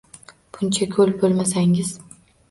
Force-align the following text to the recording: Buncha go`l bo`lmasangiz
Buncha 0.53 0.87
go`l 0.95 1.11
bo`lmasangiz 1.23 1.91